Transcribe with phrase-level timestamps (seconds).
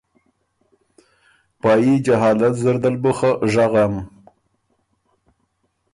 [1.61, 3.93] پايي جهالت زر دل بُو خه ژغم